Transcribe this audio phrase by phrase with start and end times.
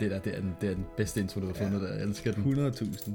[0.00, 1.94] Det der, det er den, det er den bedste intro, du har fundet der.
[1.94, 2.68] Jeg elsker den.
[2.68, 3.10] 100.000.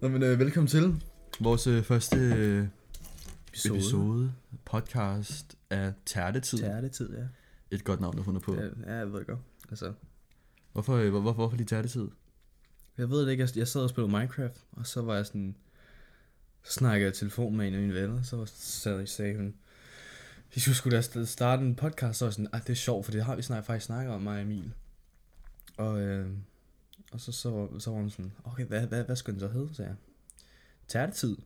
[0.00, 0.94] Nå, men øh, velkommen til
[1.40, 2.66] vores øh, første øh,
[3.48, 3.76] Episode.
[3.78, 4.32] episode,
[4.64, 6.58] podcast af Tærtetid.
[6.58, 7.22] Tærtetid, ja.
[7.70, 8.54] Et godt navn, du har fundet på.
[8.54, 8.62] ja.
[8.86, 9.38] Ja, jeg ved godt.
[9.70, 9.92] Altså,
[10.72, 12.08] Hvorfor, øh, hvor, hvorfor, hvorfor lige Tærtetid?
[12.98, 13.40] jeg ved det ikke.
[13.42, 15.56] Jeg, jeg sad og spillede Minecraft, og så var jeg sådan...
[16.64, 19.54] Så snakkede jeg i telefon med en af mine venner, så sad, sagde hun...
[20.54, 23.12] Vi skulle sgu da st- starte en podcast, så sådan, ah, det er sjovt, for
[23.12, 24.72] det har vi snak, faktisk snakket om, mig og Emil.
[25.76, 26.26] Og, øh,
[27.12, 29.74] og så, så, så var hun sådan, okay, hvad, hvad, hvad skulle den så hedde,
[29.74, 29.96] sagde jeg.
[30.88, 31.36] Tærtetid.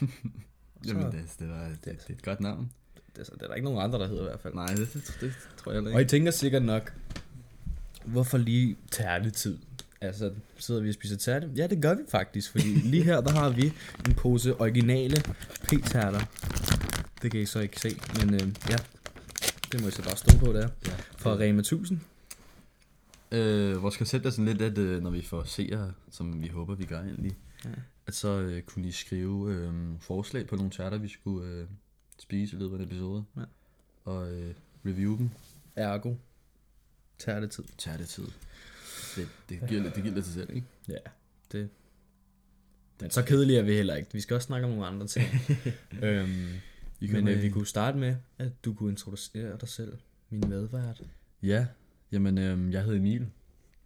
[0.86, 2.70] Jamen, det, det, var, det, det, er et godt navn.
[3.16, 4.54] det, er så- det er der ikke nogen andre, der hedder i hvert fald.
[4.54, 6.10] Nej, det, det, det tror jeg heller Og I ikke.
[6.10, 6.92] tænker sikkert nok,
[8.04, 9.58] hvorfor lige tærtetid?
[10.00, 11.50] Altså, sidder vi og spiser tærte?
[11.56, 13.72] Ja, det gør vi faktisk, fordi lige her, der har vi
[14.08, 15.16] en pose originale
[15.64, 16.20] p-tærter.
[17.24, 17.88] Det kan I så ikke se,
[18.20, 18.76] men øh, ja,
[19.72, 20.68] det må I så bare stå på der.
[20.86, 20.92] Ja.
[21.18, 22.00] Fra Rema 1000.
[23.32, 26.74] Øh, vores koncept er sådan lidt, at øh, når vi får seere, som vi håber,
[26.74, 27.70] vi gør egentlig, Ja.
[28.06, 31.66] at så øh, kunne I skrive øh, forslag på nogle tærter, vi skulle øh,
[32.18, 33.24] spise i løbet af en episode.
[33.36, 33.42] Ja.
[34.04, 34.54] Og øh,
[34.86, 35.30] review dem.
[35.76, 36.14] Ergo.
[37.18, 37.64] Tærtetid.
[37.78, 38.24] Tærtetid.
[39.16, 40.66] Det, det, giver, lidt- det giver lidt til selv, ikke?
[40.88, 40.98] Ja,
[41.52, 41.68] det...
[43.00, 44.08] Men så kedelige er vi heller ikke.
[44.12, 45.26] Vi skal også snakke om nogle andre ting.
[46.02, 46.48] øhm,
[47.04, 49.98] I men øh, vi kunne starte med, at du kunne introducere dig selv,
[50.30, 51.02] min medvært.
[51.42, 51.66] Ja,
[52.12, 53.26] jamen øh, jeg hedder Emil.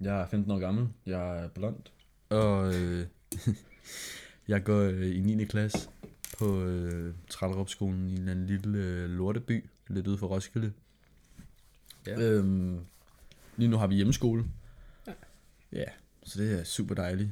[0.01, 0.89] Jeg er 15 år gammel.
[1.07, 1.83] Jeg er blond.
[2.29, 3.07] Og øh,
[4.49, 5.45] jeg går øh, i 9.
[5.45, 5.89] klasse
[6.39, 10.73] på øh, Trællerupskolen i en eller anden lille øh, lorteby, lidt ude for Roskilde.
[12.07, 12.21] Ja.
[12.21, 12.81] Øhm,
[13.57, 14.45] lige nu har vi hjemmeskole.
[15.73, 15.85] Ja,
[16.25, 17.31] så det er super dejligt.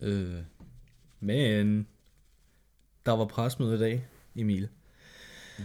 [0.00, 0.34] Øh,
[1.20, 1.86] Men
[3.06, 4.68] der var presmøde i dag, Emil.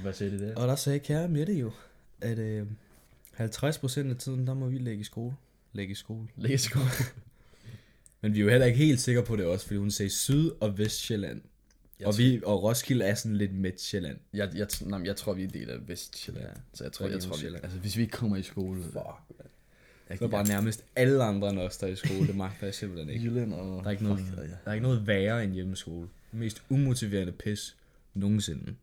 [0.01, 0.55] Hvad siger det der?
[0.55, 1.71] Og der sagde kære Mette jo,
[2.21, 2.65] at øh,
[3.39, 5.35] 50% af tiden, der må vi lægge i skole.
[5.73, 6.27] Lægge i skole.
[6.35, 6.85] Lægeskole.
[8.21, 10.51] Men vi er jo heller ikke helt sikre på det også, fordi hun sagde Syd-
[10.59, 11.41] og Vestjylland.
[11.99, 14.17] Jeg Og, vi, og Roskilde er sådan lidt Midtjylland.
[14.33, 16.45] Jeg, jeg, nej, jeg tror, vi er del af Vestjylland.
[16.45, 16.53] Ja.
[16.73, 18.83] Så jeg tror, jeg tror, vi, altså hvis vi ikke kommer i skole...
[18.83, 18.95] Fuck,
[20.09, 22.27] jeg, Så er bare nærmest alle andre end os, der er i skole.
[22.27, 23.25] Det magter jeg simpelthen ikke.
[23.25, 23.81] Jylland og...
[23.83, 26.07] Der er ikke noget, Fuck, der er ikke noget værre end hjemmeskole.
[26.31, 27.75] Det mest umotiverende pis
[28.13, 28.75] nogensinde.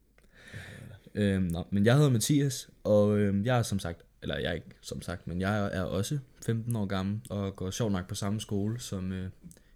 [1.17, 4.53] Øhm, nå, men jeg hedder Mathias, og øhm, jeg er som sagt, eller jeg er
[4.53, 8.15] ikke som sagt, men jeg er også 15 år gammel, og går sjovt nok på
[8.15, 9.31] samme skole som øh,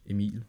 [0.07, 0.45] Emil.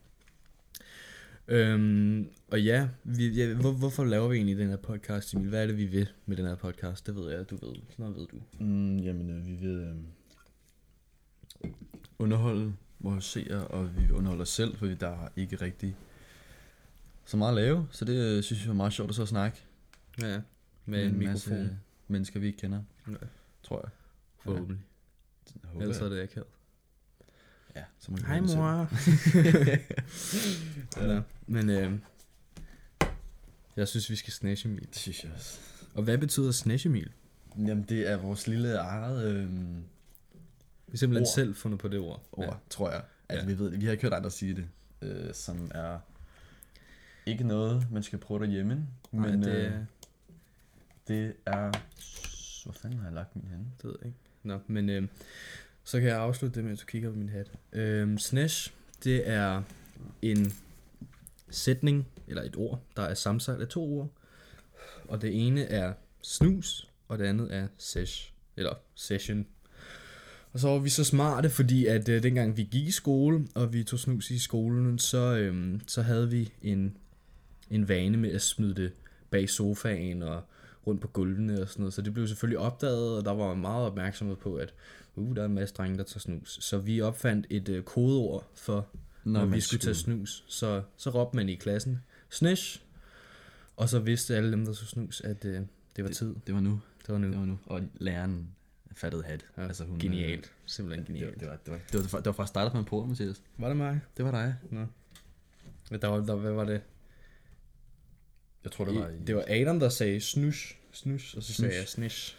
[1.47, 5.49] Øhm, og ja, vi, ja hvor, hvorfor laver vi egentlig den her podcast, Emil?
[5.49, 7.07] Hvad er det, vi vil med den her podcast?
[7.07, 7.75] Det ved jeg, du ved.
[7.89, 8.63] Sådan noget ved du.
[8.63, 9.95] Mm, jamen, øh, vi vil
[11.63, 11.71] øh,
[12.19, 15.95] underholde vores seere, og vi vil underholde os selv, fordi der er ikke rigtig
[17.25, 17.87] så meget at lave.
[17.91, 19.61] Så det øh, synes jeg er meget sjovt at så snakke
[20.21, 20.41] Ja,
[20.85, 21.79] med en masse mikrofon.
[22.07, 23.13] mennesker, vi ikke kender, Ja,
[23.63, 23.89] tror jeg.
[24.39, 24.77] forhåbentlig.
[25.63, 26.11] Ja, håber Ellers er jeg.
[26.11, 26.47] det akavet.
[27.75, 28.89] Ja, så må Hej mor.
[31.13, 31.21] ja.
[31.47, 31.99] Men øh,
[33.75, 34.85] jeg synes, vi skal snatche Emil.
[34.87, 35.59] Det synes jeg også.
[35.93, 37.11] Og hvad betyder snatche Emil?
[37.57, 39.81] Jamen, det er vores lille eget øh, Vi
[40.91, 41.33] har simpelthen Ord.
[41.35, 42.23] selv fundet på det ord.
[42.31, 42.51] ord, ja.
[42.69, 43.03] tror jeg.
[43.29, 43.53] Altså, Ja.
[43.53, 43.79] vi, ved, det.
[43.81, 44.67] vi har ikke hørt andre sige det,
[45.01, 45.99] øh, som er
[47.25, 49.85] ikke noget, man skal prøve derhjemme, Nej, men det, øh, er-
[51.07, 51.71] det er...
[52.63, 53.65] Hvor fanden har jeg lagt min henne?
[53.81, 54.19] det ved jeg ikke.
[54.43, 55.07] Nå, men øh,
[55.83, 57.51] så kan jeg afslutte det, mens du kigger på min hat.
[57.73, 58.73] Øh, Snesh,
[59.03, 59.61] det er
[60.21, 60.53] en
[61.49, 64.09] sætning, eller et ord, der er sammensat af to ord.
[65.07, 69.47] Og det ene er snus, og det andet er sesh, eller session.
[70.53, 73.73] Og så var vi så smarte, fordi at øh, dengang vi gik i skole, og
[73.73, 76.97] vi tog snus i skolen, så, øh, så havde vi en,
[77.69, 78.93] en vane med at smide det
[79.29, 80.43] bag sofaen og
[80.87, 81.93] rundt på gulvene og sådan noget.
[81.93, 84.73] Så det blev selvfølgelig opdaget, og der var meget opmærksomhed på, at
[85.15, 86.57] uh, der er en masse drenge, der tager snus.
[86.61, 88.87] Så vi opfandt et øh, kodeord for,
[89.23, 90.43] når, når vi man skulle tage snus.
[90.47, 91.99] Så, så råbte man i klassen,
[92.29, 92.81] snish,
[93.77, 95.61] og så vidste alle dem, der tog snus, at øh,
[95.95, 96.27] det var tid.
[96.27, 96.81] Det, det var nu.
[97.07, 97.27] Det var nu.
[97.27, 97.59] Det var nu.
[97.65, 98.47] Og læreren
[98.95, 99.45] fattede hat.
[99.57, 100.51] Ja, altså, hun, Genialt.
[100.65, 101.39] Simpelthen Øh, genialt.
[101.39, 103.05] det, var, det, var, det, var, det, var, det var fra startet på en på,
[103.05, 103.41] Mathias.
[103.57, 103.99] Var det mig?
[104.17, 104.55] Det var dig.
[104.69, 104.85] Nå.
[105.97, 106.81] Der var, der, hvad var det?
[108.63, 109.11] Jeg tror, det var i...
[109.27, 111.79] Det var Adam, der sagde snus, snus, og så sagde Snus.
[111.79, 112.37] jeg snish.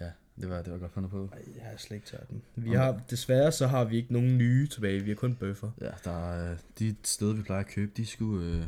[0.00, 0.10] Ja,
[0.40, 1.28] det var, det var godt fundet på.
[1.32, 2.42] Ej, jeg har slet ikke taget den.
[2.56, 5.70] Vi har, desværre så har vi ikke nogen nye tilbage, vi har kun bøffer.
[5.80, 8.46] Ja, der er, de steder, vi plejer at købe, de skulle...
[8.46, 8.62] Øh,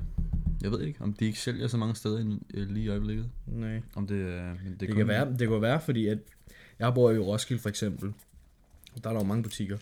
[0.63, 3.31] jeg ved ikke, om de ikke sælger så mange steder end, øh, lige i øjeblikket.
[3.47, 3.81] Nej.
[3.95, 6.19] Om det, øh, men det, Det, kun- kan være, det kan være, fordi at
[6.79, 8.13] jeg bor jo i Roskilde for eksempel.
[9.05, 9.79] Der er der jo mange butikker.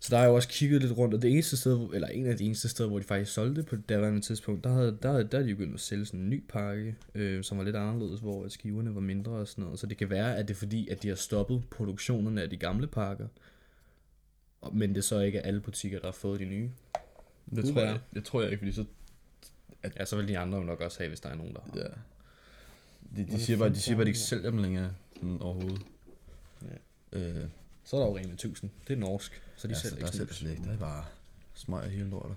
[0.00, 2.26] Så der er jo også kigget lidt rundt, og det eneste sted, hvor- eller en
[2.26, 5.22] af de eneste steder, hvor de faktisk solgte på det daværende tidspunkt, der, havde, der,
[5.22, 8.20] der er de begyndt at sælge sådan en ny pakke, øh, som var lidt anderledes,
[8.20, 9.78] hvor at skiverne var mindre og sådan noget.
[9.80, 12.56] Så det kan være, at det er fordi, at de har stoppet produktionen af de
[12.56, 13.26] gamle pakker,
[14.60, 16.70] og- men det er så ikke alle butikker, der har fået de nye.
[17.54, 18.84] Det tror jeg, det tror jeg ikke, fordi så...
[19.98, 21.70] Ja, så vil de andre jo nok også have, hvis der er nogen, der har.
[21.80, 21.88] Ja.
[23.16, 25.80] De, de, siger bare, de siger bare, de ikke sælger dem længere sådan overhovedet.
[27.12, 27.18] Ja.
[27.18, 27.44] Øh,
[27.88, 28.70] Så er der jo Rema 1000.
[28.88, 30.66] Det er norsk, så de ja, ja, så sælger der ikke sælger snus.
[30.66, 31.04] Der er bare
[31.54, 32.36] smøg hele lortet.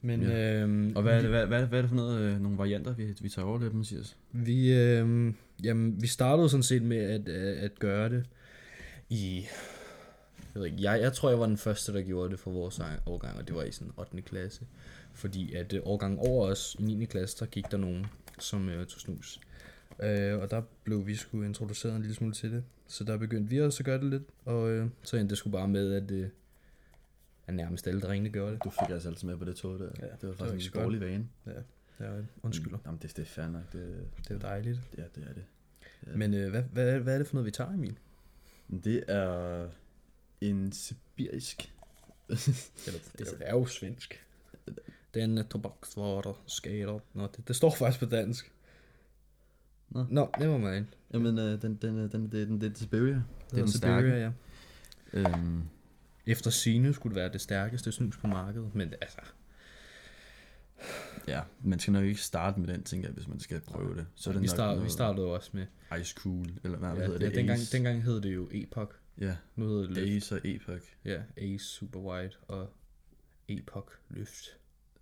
[0.00, 0.60] Men Ja.
[0.62, 2.94] øhm, Og hvad er det, hvad, hvad, hvad er det for noget, øh, nogle varianter,
[2.94, 4.16] vi, vi tager over lidt, Mathias?
[4.32, 8.24] Vi, øh, jamen, vi startede sådan set med at, øh, at gøre det
[9.08, 9.46] i...
[10.54, 12.80] Jeg, ved ikke, jeg, jeg tror, jeg var den første, der gjorde det for vores
[13.06, 14.22] årgang, og det var i sådan 8.
[14.22, 14.60] klasse.
[15.12, 17.04] Fordi at øh, årgangen over os i 9.
[17.04, 18.06] klasse, der gik der nogen,
[18.38, 19.40] som øh, tog snus.
[20.02, 22.64] Øh, og der blev vi sgu introduceret en lille smule til det.
[22.92, 25.50] Så der begyndte vi også at gøre det lidt, og øh, så endte det sgu
[25.50, 26.28] bare med, at, øh,
[27.46, 28.64] at nærmest alle drengene gjorde det.
[28.64, 29.84] Du fik altså altid med på det tog der.
[29.84, 31.28] Ja, det var det var faktisk en dårlig vane.
[32.00, 32.10] Ja,
[32.42, 32.78] undskylder.
[32.86, 33.72] Jamen, det, det er fair nok.
[33.72, 34.80] Det, Det er jo dejligt.
[34.98, 35.44] ja, det er det.
[36.06, 36.16] Ja.
[36.16, 37.98] Men øh, hvad, hvad, hvad er det for noget, vi tager, Emil?
[38.84, 39.68] Det er
[40.40, 41.74] en sibirisk...
[42.86, 44.26] Eller, det, er jo svensk.
[45.14, 46.98] Den tobaksvarer skater.
[47.14, 48.52] Nå, det, det står faktisk på dansk.
[50.10, 50.30] Nå.
[50.38, 50.86] Det var mig.
[51.14, 53.22] Jamen, øh, den, den, øh, den, det, den, det er Siberia.
[53.50, 54.08] Det er den stærke.
[54.08, 54.30] ja.
[55.12, 55.62] Øhm,
[56.26, 59.18] Efter sine skulle det være det stærkeste snus på markedet, men altså,
[61.28, 64.06] ja, man skal nok ikke starte med den, tænker jeg, hvis man skal prøve det.
[64.14, 65.66] Så er det vi, start, noget vi startede jo også med,
[66.00, 67.30] Ice Cool, eller hvad, ja, hedder det?
[67.30, 67.76] ja, dengang, Ace.
[67.76, 70.08] dengang hed det jo Epoch, Ja, nu hedder det Løft.
[70.24, 70.84] Ace og Epoch.
[71.04, 72.68] Ja, Ace Super White og
[73.48, 74.44] Epoch Løft,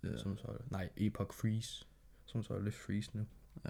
[0.03, 0.17] Ja.
[0.17, 1.85] som så nej, Epoch Freeze,
[2.25, 3.25] som så er Løft Freeze nu.
[3.65, 3.69] Ja.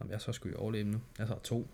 [0.00, 1.00] Jamen, jeg så sgu i overleve nu.
[1.18, 1.68] Jeg tager to.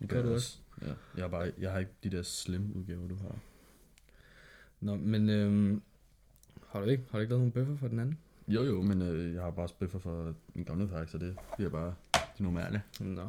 [0.00, 0.58] Det gør du også.
[0.82, 0.86] Ja,
[1.16, 3.38] jeg har, bare, jeg har ikke de der slim udgaver, du har.
[4.80, 5.82] Nå, men øhm,
[6.68, 8.18] har du ikke, har du ikke lavet nogen bøffer for den anden?
[8.48, 11.70] Jo jo, men øh, jeg har bare spiffer for en gamle pakke, så det bliver
[11.70, 12.82] bare det normale.
[13.00, 13.28] Nå.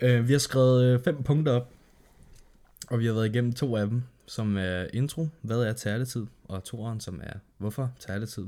[0.00, 1.70] Øh, vi har skrevet øh, fem punkter op,
[2.90, 6.64] og vi har været igennem to af dem, som er intro, hvad er tærletid, og
[6.64, 8.46] toeren, som er hvorfor tærletid.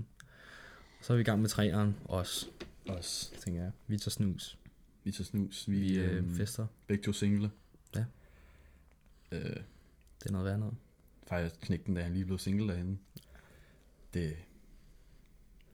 [1.03, 2.51] Så er vi i gang med treeren, os,
[2.89, 3.33] Os.
[3.41, 3.73] tænker jeg.
[3.87, 4.59] Vi tager snus.
[5.05, 5.69] Vi tager snus.
[5.69, 6.67] Vi, Vi øh, øh, fester.
[6.87, 7.51] begge to single.
[7.97, 8.05] Ja.
[9.33, 9.41] Øh,
[10.21, 10.75] Det er noget værd noget.
[11.29, 12.99] faktisk knægten, da han lige blev single derhenne.
[14.15, 14.37] Det...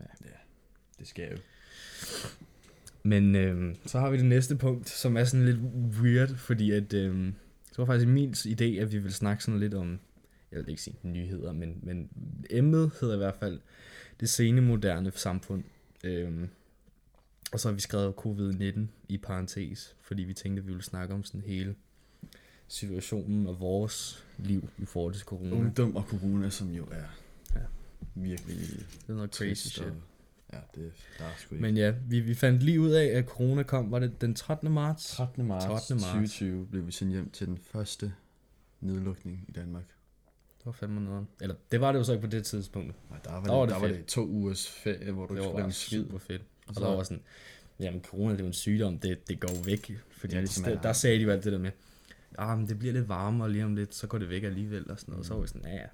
[0.00, 0.30] Ja, ja
[0.98, 1.38] det skal jo.
[3.02, 5.60] Men øh, så har vi det næste punkt, som er sådan lidt
[6.02, 7.26] weird, fordi at, øh,
[7.68, 10.00] det var faktisk Emils idé, at vi ville snakke sådan lidt om,
[10.52, 12.08] jeg vil ikke sige nyheder, men, men
[12.50, 13.60] emnet hedder i hvert fald
[14.20, 15.64] det sene moderne samfund.
[16.04, 16.48] Øh,
[17.52, 21.14] og så har vi skrevet covid-19 i parentes, fordi vi tænkte, at vi ville snakke
[21.14, 21.74] om sådan hele
[22.68, 25.56] situationen og vores liv i forhold til corona.
[25.56, 27.04] Ungdom og corona, som jo er
[27.54, 27.60] Ja.
[28.14, 29.84] virkelig Det er noget crazy shit.
[29.86, 29.92] og-
[30.52, 31.62] Ja, det, der er sgu ikke.
[31.62, 34.72] Men ja, vi, vi fandt lige ud af, at corona kom, var det den 13.
[34.72, 35.08] marts?
[35.10, 35.46] 13.
[35.46, 35.94] marts, 13.
[35.96, 36.04] marts.
[36.04, 38.14] 2020 blev vi sendt hjem til den første
[38.80, 39.84] nedlukning i Danmark.
[40.58, 41.26] Det var fandme noget.
[41.40, 43.10] Eller det var det jo så ikke på det tidspunkt.
[43.10, 45.26] Nej, der var, Der der var var, det der var det to ugers ferie, hvor
[45.26, 46.04] du Det ikke var skulle lave bare en skid.
[46.04, 46.42] super fedt.
[46.66, 47.22] Og så så- var sådan,
[47.80, 49.92] jamen corona det er jo en sygdom, det, det går væk.
[50.10, 51.70] Fordi Ja, ligesom der, der sagde de jo alt det der med,
[52.38, 54.98] ah, men det bliver lidt varmere lige om lidt, så går det væk alligevel og
[55.00, 55.24] sådan noget.
[55.24, 55.28] Mm.
[55.28, 55.86] Så var vi sådan, ja ja,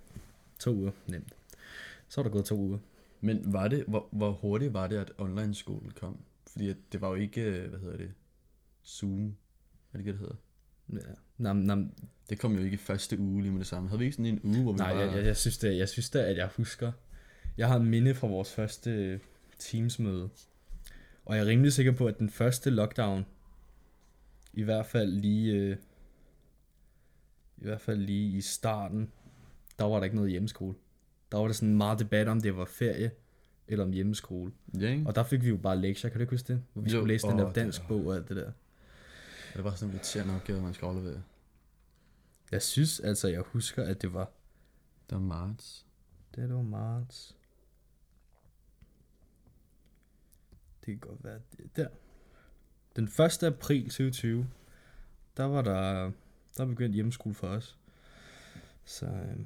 [0.58, 1.32] to uger, nemt.
[2.08, 2.78] Så er der gået to uger.
[3.20, 6.18] Men var det, hvor, hvor hurtigt var det, at online skole kom?
[6.52, 8.10] Fordi at det var jo ikke, øh, hvad hedder det,
[8.86, 9.32] Zoom, er
[9.92, 10.34] det ikke, det hedder?
[10.92, 11.14] Ja.
[11.38, 11.92] Nam, nam,
[12.30, 13.88] Det kom jo ikke i første uge lige med det samme.
[13.88, 15.02] Havde vi ikke sådan en uge, hvor vi nej, bare...
[15.02, 16.92] jeg, jeg, jeg, synes det, jeg synes da, at jeg husker,
[17.56, 19.20] jeg har en minde fra vores første øh,
[19.58, 20.28] Teams-møde,
[21.28, 23.26] og jeg er rimelig sikker på, at den første lockdown,
[24.52, 25.76] i hvert fald lige, øh,
[27.56, 29.12] i hvert fald lige i starten,
[29.78, 30.74] der var der ikke noget hjemmeskole.
[31.32, 33.10] Der var der sådan meget debat om, det var ferie
[33.68, 34.52] eller om hjemmeskole.
[34.80, 35.04] Ja, ikke?
[35.06, 36.62] Og der fik vi jo bare lektier, kan du ikke huske det?
[36.72, 38.52] Hvor vi Jo, skulle læse den åh, der det- dansk bog og alt det der.
[39.56, 41.22] Det var sådan en irriterende opgave, man skal aflevere.
[42.52, 44.24] Jeg synes altså, jeg husker, at det var,
[45.10, 45.86] Det var marts.
[46.34, 47.36] det, det var marts.
[50.92, 51.88] Kan godt være, det- der.
[52.96, 53.42] Den 1.
[53.42, 54.46] april 2020,
[55.36, 56.10] der var der,
[56.56, 57.78] der begyndte hjemmeskole for os.
[58.84, 59.36] Så øh,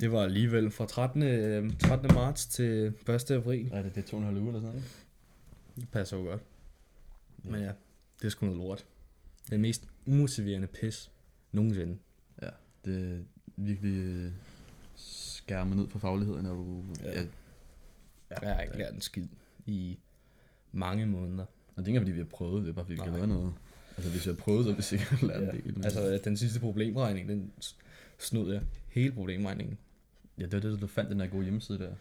[0.00, 1.22] det var alligevel fra 13.
[1.22, 2.14] øh, 13.
[2.14, 3.30] marts til 1.
[3.30, 3.70] april.
[3.72, 5.06] Er det, det er to og en halv uge eller sådan noget?
[5.76, 6.42] Det passer jo godt.
[7.44, 7.50] Ja.
[7.50, 7.72] Men ja,
[8.18, 8.86] det er sgu noget lort.
[9.50, 11.10] Den mest umotiverende pis
[11.52, 11.98] nogensinde.
[12.42, 12.48] Ja,
[12.84, 13.18] det er
[13.56, 14.32] virkelig øh,
[14.94, 16.84] skærmet ned på fagligheden, når du...
[17.02, 17.10] Ja.
[17.12, 17.26] Ja.
[18.30, 19.28] Ja, jeg har ikke lært en skid
[19.66, 19.98] i
[20.74, 21.44] mange måneder.
[21.76, 23.26] Og det er ikke fordi vi har prøvet, det er bare fordi, vi kan lære
[23.26, 23.52] noget.
[23.96, 25.74] Altså, hvis vi har prøvet, så har vi sikkert lært Ja, del.
[25.74, 27.76] men- Altså, den sidste problemregning, den s-
[28.18, 29.78] snød jeg hele problemregningen.
[30.38, 31.94] Ja, det var det, du fandt den der gode hjemmeside der.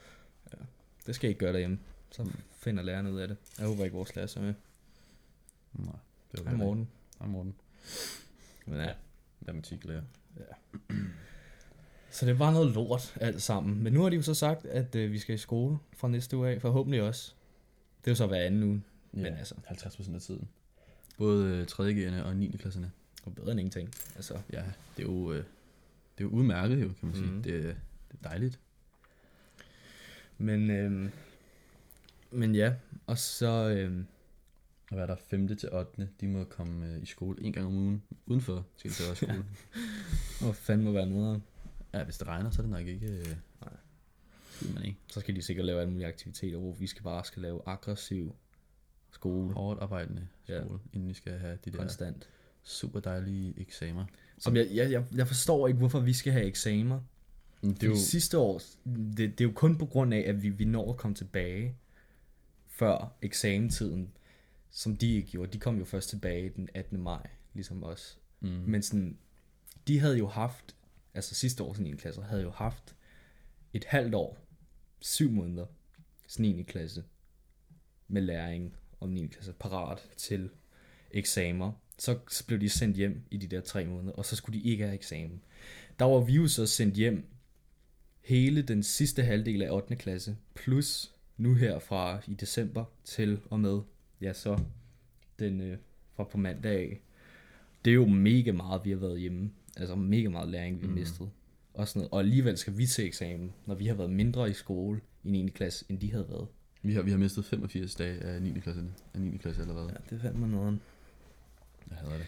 [1.08, 1.80] Det skal I ikke gøre derhjemme.
[2.12, 2.28] Så
[2.58, 3.38] finder lærerne ud af det.
[3.60, 4.54] Jeg håber ikke, vores lærer er med.
[5.74, 5.94] Nej,
[6.32, 6.88] det var Hej Morten.
[7.20, 7.54] Hej Morten.
[8.66, 8.90] Men ja.
[9.42, 10.02] Matematiklærer.
[12.12, 13.84] Så det var noget lort alt sammen.
[13.84, 16.38] Men nu har de jo så sagt, at øh, vi skal i skole fra næste
[16.38, 16.62] uge af.
[16.62, 17.34] Forhåbentlig også.
[18.06, 18.84] Det er jo så hver anden uge.
[19.14, 19.56] Ja, Men altså.
[19.66, 20.48] 50 procent af tiden.
[21.18, 21.84] Både øh, 3.
[21.94, 22.58] G'erne og 9.
[22.60, 22.92] klasserne.
[23.26, 23.90] Er bedre end ingenting.
[24.16, 24.64] Altså, Ja,
[24.98, 25.44] det er jo, øh, det
[26.18, 27.32] er jo udmærket jo, kan man sige.
[27.32, 27.44] Mm.
[27.44, 27.62] Det, er-
[28.12, 28.60] det er dejligt.
[30.38, 31.12] men, øhm,
[32.32, 32.74] men ja,
[33.08, 33.70] og så...
[33.78, 34.06] Øhm,
[34.90, 35.58] Og hvad er der 5.
[35.58, 36.10] til 8.
[36.22, 38.04] De må komme øh, i skole en gang om ugen.
[38.26, 39.46] Udenfor skal de så også skole.
[40.42, 41.42] hvor fanden må være noget.
[41.94, 43.08] ja, hvis det regner, så er det nok ikke...
[43.08, 43.36] Øh,
[44.74, 44.98] man ikke.
[45.08, 48.36] Så skal de sikkert lave alle mulige aktiviteter, hvor vi skal bare skal lave aggressiv
[49.12, 50.78] skole Hårdt arbejdende skole, ja.
[50.94, 52.30] inden vi skal have de der konstant.
[52.64, 54.06] super dejlige eksamer.
[54.38, 57.00] Som jeg, jeg, jeg, jeg forstår ikke, hvorfor vi skal have eksamer.
[57.62, 57.96] Det er jo...
[57.96, 60.98] Sidste år, det, det er jo kun på grund af, at vi, vi når at
[60.98, 61.76] komme tilbage
[62.68, 64.12] før eksamentiden,
[64.70, 65.52] som de ikke gjorde.
[65.52, 67.02] De kom jo først tilbage den 18.
[67.02, 68.20] maj, ligesom os.
[68.40, 68.50] Mm.
[68.50, 69.18] Men sådan,
[69.88, 70.76] de havde jo haft,
[71.14, 72.96] altså sidste år, sådan en klasse, havde jo haft
[73.74, 74.43] et halvt år,
[75.04, 75.66] syv måneder,
[76.28, 77.04] sådan en klasse,
[78.08, 79.28] med læring om 9.
[79.28, 80.50] klasse, parat til
[81.12, 81.72] eksamer.
[81.98, 84.84] Så blev de sendt hjem i de der tre måneder, og så skulle de ikke
[84.84, 85.42] have eksamen.
[86.00, 87.26] Der var vi jo så sendt hjem
[88.22, 89.96] hele den sidste halvdel af 8.
[89.96, 93.82] klasse, plus nu her fra i december til og med,
[94.22, 94.60] ja så,
[95.40, 95.78] den øh,
[96.16, 97.02] fra på mandag af.
[97.86, 99.52] Det er jo mega meget, vi har været hjemme.
[99.78, 101.00] Altså mega meget læring, vi har Mm.
[101.00, 101.30] mistet.
[101.74, 102.12] Og, sådan noget.
[102.12, 105.50] og alligevel skal vi til eksamen, når vi har været mindre i skole i 9.
[105.50, 106.48] klasse, end de havde været.
[106.82, 108.60] Vi har, vi har mistet 85 dage af 9.
[108.60, 109.38] klasse, af 9.
[109.38, 109.90] klasse allerede.
[109.90, 110.80] Ja, det fandt man noget.
[111.90, 112.26] Jeg hader det.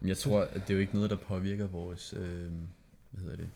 [0.00, 2.52] Men jeg tror, at det er jo ikke noget, der påvirker vores, øh,
[3.10, 3.48] hvad hedder det,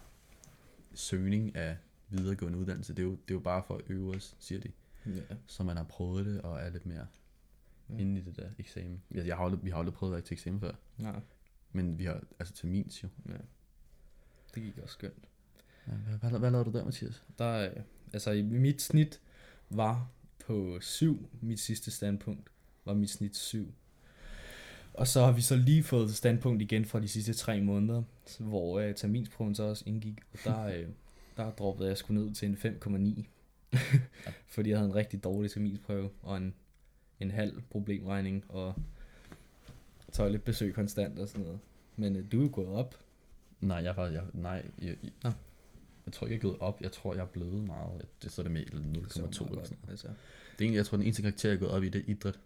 [0.95, 1.77] søgning af
[2.09, 2.93] videregående uddannelse.
[2.95, 4.71] Det er, jo, det er jo bare for at øve os, siger de.
[5.07, 5.21] Ja.
[5.47, 7.07] Så man har prøvet det og er lidt mere
[7.91, 7.99] Ja.
[7.99, 9.03] inde i det der eksamen.
[9.11, 10.73] Jeg, jeg har aldrig, vi har aldrig prøvet at være til eksamen før.
[10.99, 11.21] Nej,
[11.73, 13.09] Men vi har, altså til min jo.
[13.29, 13.35] ja.
[14.55, 15.25] Det gik også skønt.
[15.87, 17.23] Ja, hvad, hvad, hvad lavede du der, Mathias?
[17.39, 19.21] Der, øh, altså mit snit
[19.71, 20.11] var
[20.47, 22.51] på 7, mit sidste standpunkt
[22.85, 23.75] var mit snit 7.
[24.95, 28.03] Og så har vi så lige fået standpunkt igen fra de sidste tre måneder,
[28.39, 30.19] hvor øh, terminsprøven så også indgik.
[30.33, 30.87] Og der, øh,
[31.37, 33.25] der droppede jeg sgu ned til en 5,9.
[34.55, 36.55] Fordi jeg havde en rigtig dårlig terminsprøve og en,
[37.21, 38.75] en halv problemregning og
[40.13, 41.61] toiletbesøg konstant og sådan noget.
[41.97, 42.95] Men øh, du er gået op.
[43.61, 45.31] Nej, jeg var, jeg, nej, jeg, jeg, Nå.
[46.07, 46.81] jeg tror ikke, jeg er gået op.
[46.81, 48.07] Jeg tror, jeg er blevet meget.
[48.23, 49.69] Det så er det med 0,2 eller Så sådan noget.
[49.89, 50.09] Altså.
[50.59, 52.39] Det er jeg tror, den eneste karakter, jeg er gået op i, det er idræt.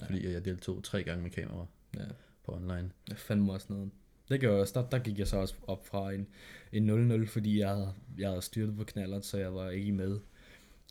[0.00, 0.06] Ja.
[0.06, 2.04] Fordi jeg deltog tre gange med kamera Ja.
[2.44, 2.90] på online.
[3.08, 3.90] Jeg fandt mig også noget.
[4.28, 4.80] Det gjorde jeg også.
[4.80, 6.26] Der, der gik jeg så også op fra en,
[6.72, 10.20] en 0-0, fordi jeg havde, jeg havde styrtet på knallert, så jeg var ikke med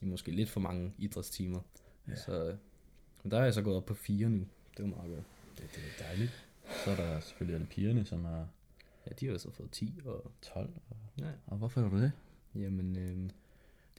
[0.02, 1.60] i måske lidt for mange idrætstimer.
[2.08, 2.16] Ja.
[2.16, 2.56] Så,
[3.24, 4.38] men der er jeg så gået op på 4 nu.
[4.78, 5.24] Det var meget godt.
[5.58, 6.44] Det, det er dejligt.
[6.86, 8.46] Så er der selvfølgelig alle pigerne, som er
[9.08, 10.00] Ja, de har jo så fået 10.
[10.06, 10.70] Og, 12.
[10.90, 11.26] Og, ja.
[11.48, 12.12] og hvorfor er du det?
[12.56, 13.30] Jamen, øh,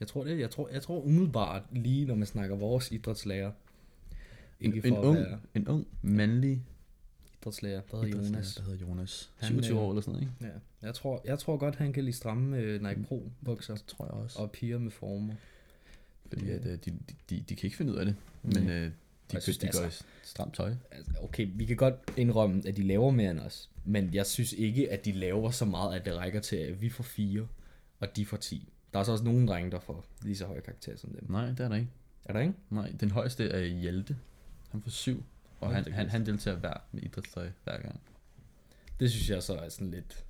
[0.01, 0.39] jeg tror det.
[0.39, 3.53] Jeg tror, jeg tror umiddelbart, lige når man snakker vores idrætslærer,
[4.61, 6.63] En, ikke en, ung, være en ung, mandlig
[7.41, 8.55] idrætslærer, der hedder Jonas.
[8.55, 9.31] der hedder Jonas.
[9.37, 10.55] Han, 27 øh, år eller sådan noget, ikke?
[10.55, 13.85] Ja, jeg tror, jeg tror godt, han kan lide stramme øh, Nike Pro bukser Det
[13.87, 14.39] tror jeg også.
[14.43, 15.35] og piger med former.
[16.29, 18.17] Fordi at, øh, de, de, de, de kan ikke finde ud af det.
[18.43, 18.75] Men Nej.
[18.77, 18.91] øh,
[19.33, 19.93] de, synes, de altså- går i
[20.23, 20.75] stramt tøj.
[20.91, 23.71] Altså, okay, vi kan godt indrømme, at de laver mere end os.
[23.85, 26.89] Men jeg synes ikke, at de laver så meget, at det rækker til, at vi
[26.91, 27.47] får 4,
[28.01, 28.73] og de får 10.
[28.93, 31.31] Der er så også nogle drenge, der får lige så høje karakterer som dem.
[31.31, 31.91] Nej, det er der ikke.
[32.25, 32.55] Er der ikke?
[32.71, 34.17] Nej, den højeste er Hjalte.
[34.71, 35.25] Han får syv.
[35.61, 38.01] Og Hold han, han, han deltager hver med idrætstøj hver gang.
[39.01, 40.25] Det synes jeg så er sådan lidt...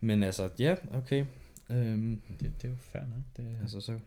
[0.00, 1.24] Men altså, ja, okay.
[1.70, 3.22] Øhm, Det, det er jo fair nok.
[3.36, 3.98] Det, er, altså, så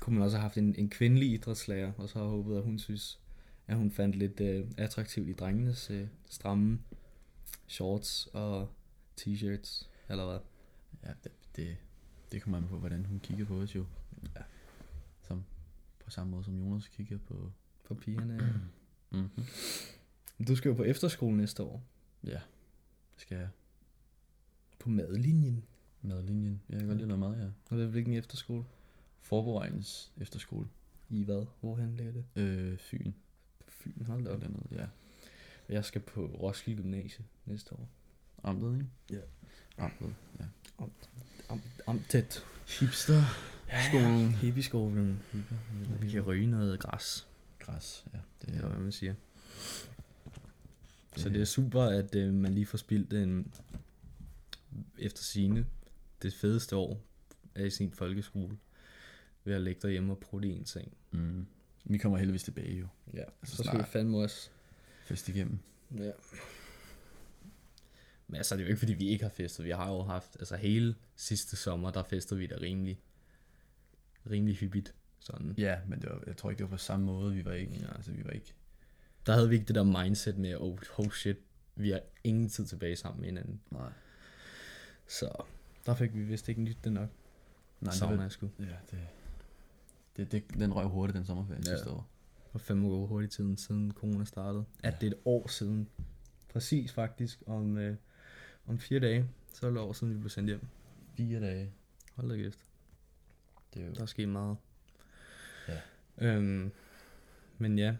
[0.00, 2.78] kunne man også have haft en, en kvindelig idrætslærer, og så har håbet, at hun
[2.78, 3.20] synes,
[3.66, 6.78] at hun fandt lidt øh, attraktivt i drengenes øh, stramme
[7.66, 8.68] shorts og
[9.20, 10.38] t-shirts, eller hvad?
[11.04, 11.76] ja, det, det,
[12.32, 13.86] det kommer an på, hvordan hun kigger på os jo.
[14.36, 14.42] Ja.
[15.22, 15.44] Som,
[16.04, 17.52] på samme måde som Jonas kigger på...
[17.84, 18.60] For pigerne.
[19.10, 19.44] Mm-hmm.
[20.44, 21.82] Du skal jo på efterskole næste år.
[22.24, 22.40] Ja,
[23.14, 23.48] det skal jeg.
[24.78, 25.64] På madlinjen.
[26.02, 26.62] Madlinjen.
[26.68, 27.76] Jeg kan godt lide noget mad, ja.
[27.76, 28.64] Og hvilken efterskole?
[29.28, 30.68] Forberedens efterskole.
[31.10, 31.46] I hvad?
[31.60, 32.24] Hvorhen ligger det?
[32.36, 33.12] Øh, Fyn.
[33.58, 34.36] På Fyn, hold da op.
[34.36, 34.86] Eller noget, ja.
[35.74, 37.88] Jeg skal på Roskilde Gymnasie næste år.
[38.42, 38.86] Amtet, ikke?
[39.10, 39.84] Ja.
[39.84, 40.44] Amtet, ja.
[41.48, 42.44] Am, am tæt.
[42.80, 43.22] Hipster.
[43.88, 44.34] Skolen.
[44.34, 45.22] Hippieskolen.
[46.00, 47.28] Vi kan ryge noget græs.
[47.58, 48.18] Græs, ja.
[48.42, 49.14] Det er, er, hvad man siger.
[51.16, 53.54] Så det er super, at øh, man lige får spildt en,
[54.98, 55.66] efter sine
[56.22, 57.00] det fedeste år
[57.54, 58.58] af sin folkeskole
[59.48, 60.92] ved at ligge derhjemme og prutte i en seng.
[61.10, 61.46] Mm.
[61.84, 62.86] Vi kommer heldigvis tilbage jo.
[63.14, 64.50] Ja, Altså så skal vi fandme også.
[65.04, 65.58] Fest igennem.
[65.98, 66.10] Ja.
[68.26, 69.64] Men altså, det er jo ikke fordi, vi ikke har festet.
[69.64, 73.00] Vi har jo haft, altså hele sidste sommer, der festede vi da rimelig,
[74.30, 74.94] rimelig hyppigt.
[75.20, 75.54] Sådan.
[75.58, 77.34] Ja, men det var, jeg tror ikke, det var på samme måde.
[77.34, 77.94] Vi var ikke, Ja.
[77.96, 78.54] altså vi var ikke
[79.26, 81.36] Der havde vi ikke det der mindset med, oh, oh shit,
[81.76, 83.60] vi har ingen tid tilbage sammen med hinanden.
[83.70, 83.92] Nej.
[85.06, 85.42] Så
[85.86, 87.08] der fik vi vist ikke nyt det nok.
[87.80, 88.50] Nej, det savner var, jeg sgu.
[88.58, 88.98] ja, det,
[90.18, 91.70] det, det, den røg hurtigt den sommerferie Ja.
[91.70, 91.76] ja.
[91.76, 92.08] sidste år.
[92.52, 94.64] For fem år hurtigt tiden, siden corona startede.
[94.82, 95.88] At det er et år siden.
[96.48, 97.42] Præcis faktisk.
[97.46, 97.96] Om, øh,
[98.66, 100.60] om fire dage, så er det et år siden, vi blev sendt hjem.
[101.16, 101.72] Fire dage.
[102.14, 102.58] Hold da kæft.
[103.74, 104.56] Det er jo, Der er sket meget.
[105.68, 105.80] Ja.
[106.18, 106.70] Øhm,
[107.58, 107.96] men ja,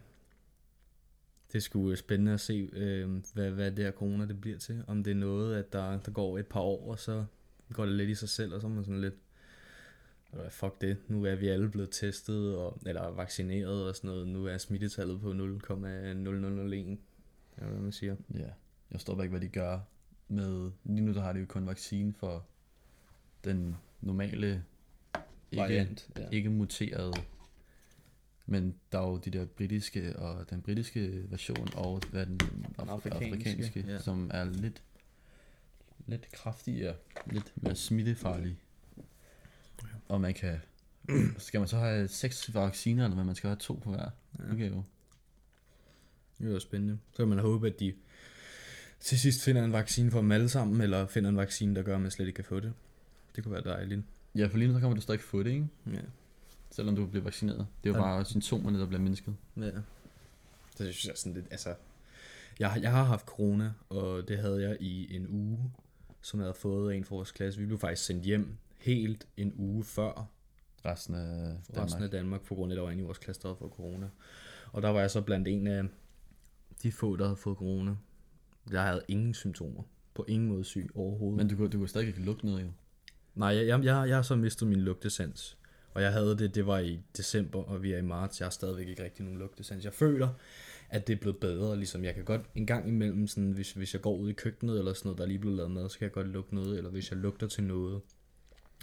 [1.52, 4.58] det er sgu øh, spændende at se, øh, hvad, hvad det her corona det bliver
[4.58, 4.84] til.
[4.86, 7.24] Om det er noget, at der, der går et par år, og så
[7.72, 9.20] går det lidt i sig selv, og så er man sådan lidt, "Øh,
[10.50, 14.28] fuck det, nu er vi alle blevet testet, og, eller vaccineret og sådan noget.
[14.28, 16.98] Nu er smittetallet på 0,0001, eller
[17.56, 18.16] hvad man siger.
[18.34, 18.50] ja.
[18.90, 19.80] Jeg forstår bare ikke, hvad de gør
[20.28, 20.70] med...
[20.84, 22.46] Lige nu der har de jo kun vaccine for
[23.44, 24.64] den normale,
[25.52, 26.28] ikke, Variant, ja.
[26.28, 27.12] ikke muterede.
[28.46, 32.38] Men der er jo de der britiske, og den britiske version, og hvad er den,
[32.38, 33.98] den af, afrikanske, afrikanske, ja.
[33.98, 34.82] som er lidt,
[36.06, 38.56] lidt kraftigere, lidt mere smittefarlig.
[40.08, 40.60] Og man kan,
[41.38, 44.10] skal man så have seks vacciner, eller hvad man skal have to på hver?
[44.38, 44.52] Ja.
[44.52, 44.82] Okay, jo.
[46.38, 46.98] Det er jo spændende.
[47.12, 47.94] Så kan man håbe, at de
[49.00, 51.94] til sidst finder en vaccine for dem alle sammen, eller finder en vaccine, der gør,
[51.94, 52.72] at man slet ikke kan få det.
[53.36, 54.00] Det kunne være dejligt.
[54.34, 55.68] Ja, for lige nu så kommer du stadig få det, ikke?
[55.92, 56.00] Ja.
[56.70, 57.66] Selvom du bliver vaccineret.
[57.84, 58.00] Det er jo Ja.
[58.02, 59.34] bare symptomerne, der bliver mindsket.
[59.56, 59.62] ja.
[60.78, 61.74] Det synes jeg sådan lidt, altså...
[62.58, 65.70] Jeg, jeg har haft corona, og det havde jeg i en uge,
[66.22, 67.60] som jeg havde fået af en fra vores klasse.
[67.60, 70.30] Vi blev faktisk sendt hjem helt en uge før
[70.84, 71.20] Resten af
[71.68, 71.84] Danmark.
[71.86, 73.58] resten af Danmark, på grund af, at der var en i vores klasse, der havde
[73.58, 74.08] fået corona.
[74.72, 75.82] Og der var jeg så blandt en af
[76.82, 77.94] de få, der havde fået corona.
[78.70, 79.82] Jeg havde ingen symptomer.
[80.14, 81.36] På ingen måde syg overhovedet.
[81.36, 82.70] Men du, kunne- du kunne stadig ikke lugte noget, jo.
[83.34, 85.58] Nej, jeg, jeg, jeg, jeg har så mistet min lugtesans.
[85.94, 88.40] Og jeg havde det, det var i december, og vi er i marts.
[88.40, 89.84] Jeg har stadigvæk ikke rigtig nogen lugtesans.
[89.84, 90.28] Jeg føler,
[90.90, 91.76] at det er blevet bedre.
[91.76, 94.78] Ligesom jeg kan godt en gang imellem, sådan, hvis, hvis jeg går ud i køkkenet
[94.78, 96.78] eller sådan noget, der er lige blevet lavet mad, så kan jeg godt lugte noget.
[96.78, 98.00] Eller hvis jeg lugter til noget.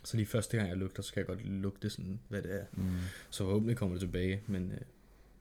[0.05, 2.65] Så lige første gang jeg lugter, så kan jeg godt lugte sådan, hvad det er.
[2.73, 2.83] Mm.
[3.29, 4.77] Så forhåbentlig kommer det tilbage, men, øh,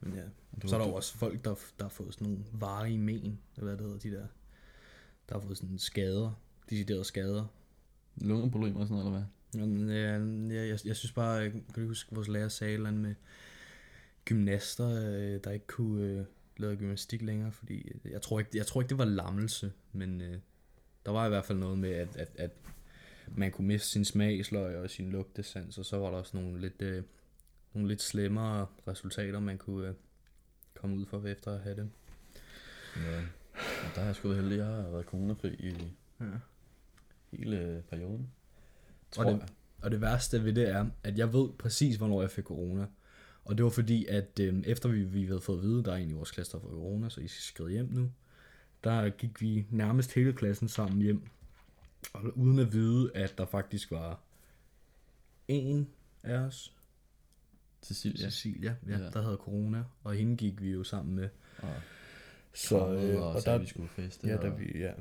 [0.01, 0.23] men ja.
[0.63, 3.39] Du, Så er der jo også folk, der, der har fået sådan nogle varige men,
[3.57, 4.27] eller hvad det hedder, de der,
[5.29, 7.47] der har fået sådan skader, deciderede skader.
[8.17, 9.61] lungeproblemer og sådan noget, eller hvad?
[9.61, 10.19] Jamen, ja,
[10.55, 13.15] ja, jeg, jeg synes bare, jeg kan du huske, vores lærer sagde eller med
[14.25, 16.25] gymnaster, øh, der ikke kunne øh,
[16.57, 20.21] lave gymnastik længere, fordi øh, jeg tror ikke, jeg tror ikke det var lammelse, men
[20.21, 20.39] øh,
[21.07, 22.51] der var i hvert fald noget med, at, at, at
[23.29, 26.83] man kunne miste sin smagsløg og sin lugtesans, og så var der også nogle lidt,
[26.83, 27.03] øh,
[27.75, 29.95] nogle lidt slemmere resultater, man kunne øh,
[30.75, 31.91] komme ud for efter at have det.
[32.97, 33.19] Ja.
[33.59, 34.57] Og der har jeg sgu været heldig.
[34.59, 35.75] Jeg har været coronafri i
[36.21, 36.27] Ja.
[37.33, 38.31] hele perioden.
[39.13, 39.49] Tror Og det- jeg.
[39.83, 42.87] Og det værste ved det er, at jeg ved præcis, hvornår jeg fik corona.
[43.45, 45.97] Og det var fordi, at øh, efter vi, vi havde fået at vide, der er
[45.97, 48.11] en i vores klasse, der har fået corona, så I skal skride hjem nu.
[48.85, 51.23] Der gik vi nærmest hele klassen sammen hjem.
[52.13, 54.21] Og uden at vide, at der faktisk var
[55.49, 55.89] en
[56.23, 56.73] af os,
[57.83, 58.31] Cecilia.
[58.31, 59.11] Cecilia, ja, Ja.
[59.11, 59.85] der havde corona.
[60.05, 61.29] Og hende gik vi jo sammen med.
[61.59, 61.69] Og
[62.55, 64.27] Så, øh, og, og der, vi skulle feste.
[64.29, 64.93] Ja, og, der, vi, ja.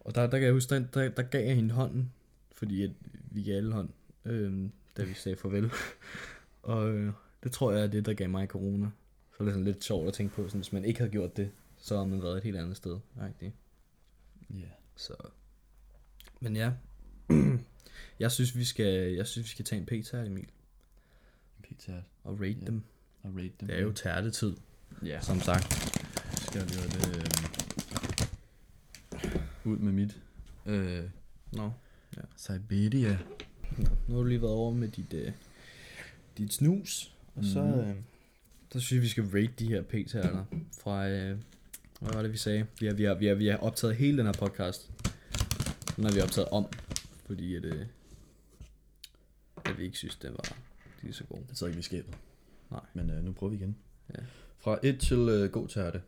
[0.00, 2.12] Og der, der kan jeg huske, der, der, der gav jeg hende hånden,
[2.52, 2.90] fordi at
[3.30, 3.88] vi gav alle hånd,
[4.24, 5.70] øhm, da vi sagde farvel.
[6.62, 8.86] og øh, det tror jeg er det, der gav mig corona.
[9.30, 11.36] Så er det sådan lidt sjovt at tænke på, sådan, hvis man ikke havde gjort
[11.36, 12.98] det, så havde man været et helt andet sted.
[14.50, 14.66] Ja.
[14.96, 15.14] Så.
[16.42, 16.70] Men ja,
[18.18, 20.46] jeg synes, vi skal, jeg synes, vi skal tage en p-tær, Emil,
[21.62, 21.92] Pizza
[22.24, 22.66] og rate Ja.
[22.66, 22.82] dem.
[23.22, 23.68] og rate dem.
[23.68, 24.56] Det er jo tærtetid,
[25.04, 25.72] Ja, som sagt.
[26.42, 27.24] skal jeg lige det, øh,
[29.64, 30.20] ud med mit.
[30.66, 31.04] Øh,
[31.52, 31.70] Nå.
[32.36, 33.18] Siberia.
[34.08, 35.32] Nu har du lige været over med dit, øh,
[36.38, 37.78] dit snus, og så, Mhm.
[37.80, 37.96] øh,
[38.72, 40.44] så synes jeg, vi skal rate de her p-taler
[40.82, 41.38] fra, øh,
[42.00, 42.66] hvad var det, vi sagde?
[42.80, 44.90] Vi har, vi, har, vi, har, vi har optaget hele den her podcast.
[45.96, 46.66] Den har vi optaget om,
[47.26, 47.86] fordi at, øh,
[49.64, 50.56] at vi ikke synes, den var
[51.02, 51.38] lige så god.
[51.48, 52.14] Jeg tror ikke, vi skabet.
[52.70, 52.80] Nej.
[52.94, 53.76] Men øh, nu prøver vi igen.
[54.14, 54.22] Ja.
[54.58, 56.02] Fra 1 til øh, god tærte.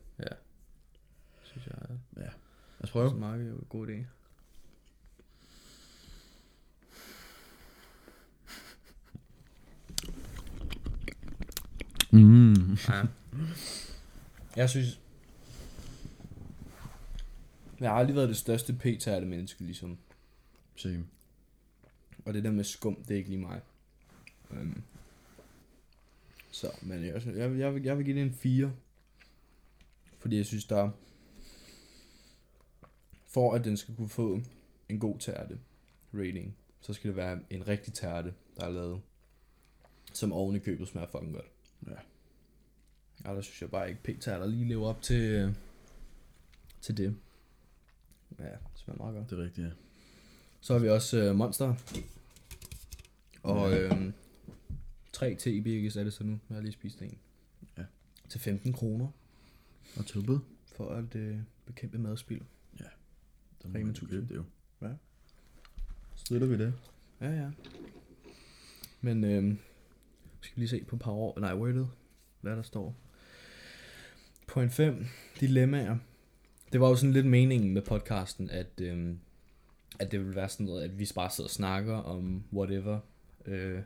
[1.43, 1.75] Synes jeg
[2.17, 2.29] er Lad
[2.81, 3.11] os prøve.
[3.11, 4.05] så meget en god idé.
[12.11, 12.73] Mm.
[12.89, 13.03] Ja.
[14.57, 15.01] Jeg synes...
[17.81, 19.99] Jeg har aldrig været det største p-tærte menneske, ligesom.
[20.77, 21.07] Same.
[22.25, 23.61] Og det der med skum, det er ikke lige mig.
[24.51, 24.83] Um,
[26.51, 28.73] så, men jeg, jeg, vil- jeg, vil, jeg vil give det en 4.
[30.19, 30.91] Fordi jeg synes, der
[33.27, 34.41] for at den skal kunne få
[34.89, 35.59] en god tærte
[36.15, 39.01] rating, så skal det være en rigtig tærte, der er lavet,
[40.13, 41.47] som oven i købet smager fucking godt.
[41.87, 41.93] Ja.
[43.35, 45.55] Der synes jeg bare ikke, p-tærter lige lever op til,
[46.81, 47.17] til det.
[48.39, 49.31] Ja, det smager meget godt.
[49.31, 49.73] Det er rigtigt, ja.
[50.61, 51.75] Så har vi også øh, Monster.
[53.43, 53.95] Og Ja.
[53.97, 54.13] øh,
[55.13, 56.39] 3 te birkes er det så nu.
[56.49, 57.19] Jeg har lige spist en.
[57.79, 57.83] Ja.
[58.29, 59.09] Til 15 kroner
[59.97, 60.39] Og tilbud.
[60.77, 62.43] for at øh, bekæmpe madspil.
[62.79, 62.85] Der
[63.65, 64.11] Rema må man 1000.
[64.11, 64.45] købe det jo.
[64.83, 64.91] Ja.
[66.15, 66.75] Støtter vi det?
[67.21, 67.51] Ja, ja.
[69.01, 69.57] Men øh,
[70.41, 71.39] skal vi lige se på power...
[71.41, 71.91] Nej, wordet.
[72.41, 72.97] Hvad der står.
[74.47, 75.07] Point 5.
[75.41, 75.97] Dilemmaer.
[76.75, 79.15] Det var jo sådan lidt meningen med podcasten, at, øh,
[79.99, 82.99] at det ville være sådan noget, at vi bare sidder og snakker om whatever.
[83.47, 83.81] Øh,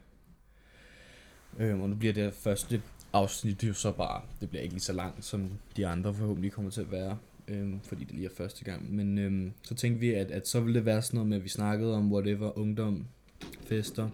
[1.59, 4.93] øh, og nu bliver det første afsnit jo så bare, det bliver ikke lige så
[4.93, 8.65] langt, som de andre forhåbentlig kommer til at være, øh, fordi det lige er første
[8.65, 8.95] gang.
[8.95, 11.45] Men øh, så tænkte vi, at, at så ville det være sådan noget med, at
[11.45, 13.07] vi snakkede om whatever, ungdom,
[13.61, 14.11] fester,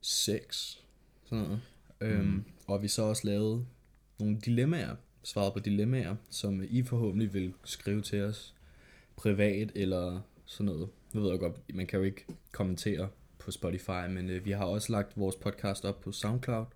[0.00, 0.76] sex,
[1.24, 1.60] sådan noget.
[2.00, 2.06] Mm.
[2.06, 3.66] Øhm, og vi så også lavede
[4.18, 8.54] nogle dilemmaer, svaret på dilemmaer, som I forhåbentlig vil skrive til os
[9.16, 10.88] privat eller sådan noget.
[11.12, 14.64] Nu ved jeg godt, man kan jo ikke kommentere på Spotify, men øh, vi har
[14.64, 16.66] også lagt vores podcast op på SoundCloud,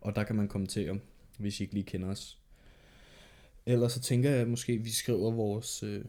[0.00, 0.98] og der kan man kommentere,
[1.38, 2.38] hvis I ikke lige kender os.
[3.66, 6.04] Ellers så tænker jeg, at måske vi skriver vores, øh, det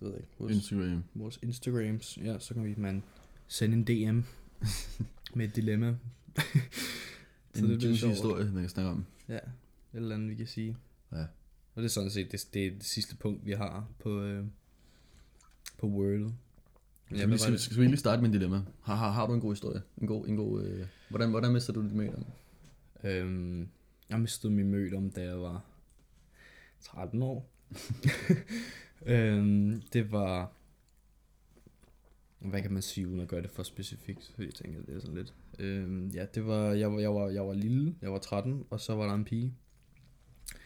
[0.00, 1.04] ved jeg ikke, vores, Instagram.
[1.14, 3.02] vores Instagrams, ja, så kan vi man
[3.46, 4.20] sende en DM
[5.36, 5.96] med et dilemma.
[7.56, 8.12] En det bliver sjovt.
[8.12, 9.06] historie, man kan snakke om.
[9.28, 9.38] Ja,
[9.94, 10.76] et eller andet, vi kan sige.
[11.12, 11.24] Ja.
[11.74, 14.44] Og det er sådan set det, det, det sidste punkt, vi har på, øh,
[15.78, 15.86] på.
[17.04, 18.62] Skal, Ja, vi, hvad var skal, skal vi lige starte med en dilemma?
[18.82, 19.82] Har, har, har du en god historie?
[19.98, 22.26] En god, en god, øh, hvordan, hvordan mister du dit med om?
[23.04, 23.68] Øhm,
[24.10, 25.64] jeg mistede min mødt om, da jeg var
[26.80, 27.50] 13 år.
[29.06, 30.52] øhm, det var...
[32.38, 34.30] Hvad kan man sige, uden at gøre det for specifikt?
[34.34, 35.34] Fordi jeg tænker, det er sådan lidt...
[35.58, 37.00] Øhm, ja, det var jeg, var...
[37.00, 37.28] jeg var...
[37.28, 39.54] jeg var lille, jeg var 13, og så var der en pige.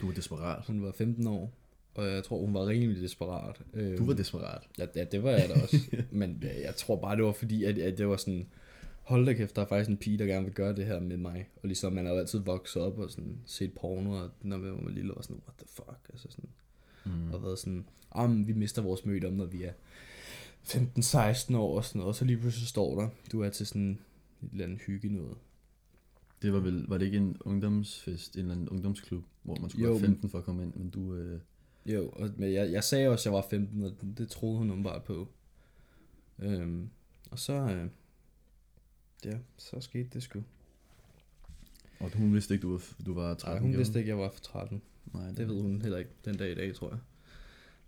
[0.01, 0.65] Du var desperat.
[0.67, 1.53] Hun var 15 år,
[1.95, 3.61] og jeg tror, hun var rimelig desperat.
[3.75, 4.63] Øhm, Du var desperat.
[4.79, 5.77] Ja, ja, det var jeg da også.
[6.11, 8.47] Men ja, jeg tror bare, det var fordi, at, at det var sådan...
[9.03, 11.17] Hold da kæft, der er faktisk en pige, der gerne vil gøre det her med
[11.17, 11.49] mig.
[11.63, 14.85] Og ligesom, man har jo altid vokset op og sådan set porno, og når man
[14.85, 15.99] var lille, var sådan, what the fuck?
[16.13, 16.51] Altså sådan,
[17.05, 17.33] Mm.
[17.33, 17.85] og været sådan,
[18.17, 19.73] men vi mister vores møde om, når vi er
[20.65, 22.09] 15-16 år og sådan noget.
[22.09, 23.99] Og så lige pludselig står der, du er til sådan
[24.43, 25.37] et eller andet hygge noget.
[26.43, 29.85] Det var vel, var det ikke en ungdomsfest, en eller anden ungdomsklub, hvor man skulle
[29.87, 31.41] Jo, være men- 15 for at komme ind, men du, øh,
[31.87, 34.83] Jo, og, men jeg, jeg sagde også, at jeg var 15, og det troede hun
[34.83, 35.29] bare på.
[36.39, 36.91] Øhm,
[37.31, 37.89] og så, øh,
[39.25, 40.43] ja, så skete det sgu.
[42.01, 44.19] og hun vidste ikke, du var, du var 13 Nej, hun gjorde vidste ikke, jeg
[44.19, 44.83] var for 13.
[45.15, 46.99] Nej, Det ved hun heller ikke den dag i dag, tror jeg.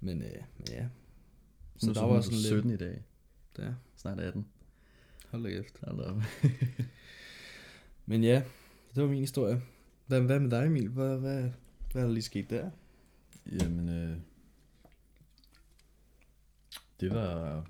[0.01, 0.29] Men, øh,
[0.71, 0.89] ja.
[1.77, 2.81] Så Så der hun var sådan 17 lidt...
[2.81, 3.03] i dag.
[3.57, 3.75] Der.
[3.97, 4.47] Snart 18.
[5.31, 5.79] Hold da kæft.
[5.83, 6.23] Hold da op.
[8.11, 8.42] Men ja,
[8.94, 9.62] det var min historie.
[10.07, 10.88] Hvad, hvad med dig, Emil?
[10.88, 11.51] Hvad, hvad,
[11.92, 12.70] hvad er der lige sket der?
[13.61, 14.16] Jamen, øh,
[17.01, 17.66] det var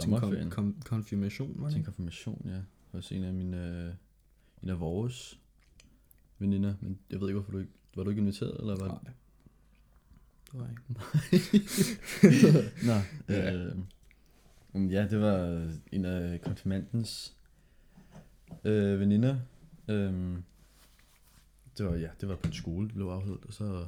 [0.00, 0.50] Sommerferien.
[0.50, 2.60] Kom, kom, konfirmation, var det til konfirmation, ja.
[2.92, 3.94] Hos en af mine, øh,
[4.62, 5.40] en af vores
[6.38, 6.74] veninder.
[6.80, 8.88] Men jeg ved ikke, hvorfor du ikke, var du ikke inviteret, eller hvad?
[8.88, 9.12] Nej.
[10.52, 10.82] Det var ikke.
[12.86, 13.54] Nå, Ja.
[13.54, 13.76] øh,
[14.72, 17.35] men ja, det var en af konfirmandens
[18.64, 19.36] øh, veninder.
[19.88, 20.38] Øh,
[21.78, 23.86] det var, ja, det var på en skole, det blev afholdt, og så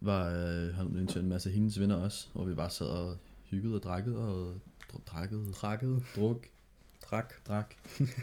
[0.00, 3.16] var øh, han inviteret en masse af hendes venner også, hvor vi bare sad og
[3.44, 4.54] hyggede og drakkede og
[4.92, 6.02] dr- drakkede, Trakket.
[6.16, 6.46] druk,
[7.02, 7.34] drak,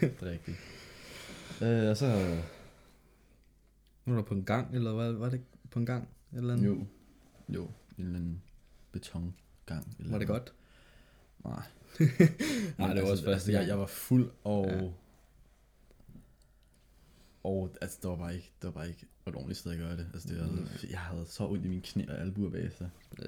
[0.02, 0.56] er rigtigt.
[1.62, 2.06] Øh, og så,
[4.06, 6.08] er der på en gang, eller hvad var det på en gang?
[6.32, 6.66] Et Eller andet?
[6.66, 6.86] jo,
[7.48, 7.64] jo,
[7.98, 8.42] en eller anden
[8.92, 9.96] betongang.
[9.98, 10.52] Eller Var det godt?
[11.44, 11.62] Nej.
[12.78, 13.68] Nej, det var også første jeg, gang.
[13.68, 14.66] jeg var fuld, og...
[14.68, 14.88] Ja.
[17.44, 19.96] Og altså, det var bare ikke, det var bare ikke et ordentligt sted at gøre
[19.96, 20.06] det.
[20.14, 20.66] Altså, det var, Mm.
[20.90, 22.88] jeg havde så ondt i mine knæ og albuer bagefter.
[23.18, 23.24] Ja.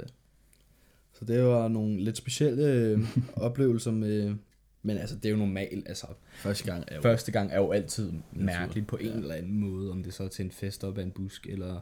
[1.13, 3.01] Så det var nogle lidt specielle øh,
[3.47, 4.35] oplevelser med...
[4.83, 5.89] Men altså, det er jo normalt.
[5.89, 7.03] Altså, Første gang er jo...
[7.03, 9.13] første gang er jo altid mærkeligt på en Ja.
[9.17, 9.91] eller anden måde.
[9.91, 11.81] Om det så er til en fest op ad en busk, eller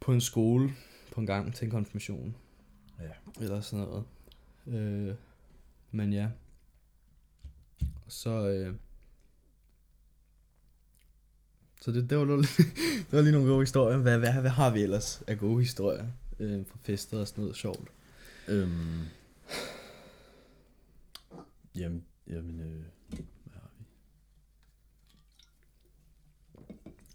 [0.00, 0.70] på en skole,
[1.12, 2.34] på en gang til en konfirmation.
[3.00, 3.42] Ja.
[3.44, 4.04] Eller sådan noget.
[4.66, 5.14] Øh,
[5.90, 6.28] men ja.
[8.08, 8.30] Så...
[8.48, 8.74] Øh,
[11.80, 12.56] så det, det, var, lidt-
[13.10, 13.96] det var lige nogle gode historier.
[13.98, 16.06] Hvad, hvad, hvad har vi ellers af gode historier
[16.38, 17.88] øh, fra fester og sådan noget sjovt?
[18.48, 19.00] Øhm,
[21.76, 22.84] jamen, jamen, øh,
[23.44, 23.84] hvad har vi?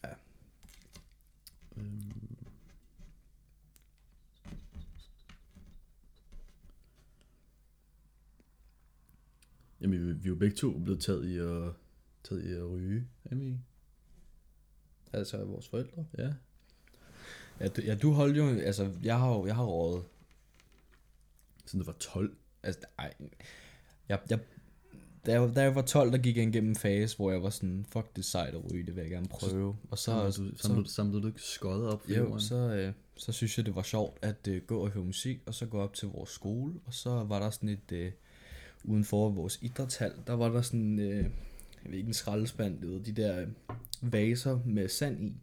[0.04, 0.10] Ja.
[1.78, 2.19] Øhm,
[9.82, 11.72] jamen, vi, vi er jo begge to blevet taget i at,
[12.24, 13.60] taget i at ryge, er vi ikke?
[15.14, 16.06] Altså vores forældre.
[16.18, 16.34] Ja.
[17.60, 20.04] Ja, du, ja, du holdt jo, altså, jeg har jo, jeg har rådet.
[21.66, 22.36] Siden du var 12.
[22.64, 23.14] Altså, ej,
[24.10, 24.40] jeg, jeg,
[25.26, 27.50] da jeg, da jeg var 12, der gik jeg igennem en fase, hvor jeg var
[27.50, 29.78] sådan, fuck det er sejt at ryge, det vil jeg gerne prøve.
[29.92, 32.42] Og så, Samlede så, du, samlede, du, samlede du ikke skøjet op for jo, jorden?
[32.42, 35.54] så, øh, så synes jeg, det var sjovt at øh, gå og høre musik, og
[35.54, 38.12] så gå op til vores skole, og så var der sådan et, øh,
[38.84, 41.24] udenfor vores idrætshal, der var der sådan, øh,
[41.84, 43.48] jeg ved ikke, en skraldespand, du ved, de der øh,
[44.02, 45.34] vaser med sand i,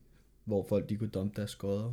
[0.45, 1.93] hvor folk de kunne dumpe deres skodder.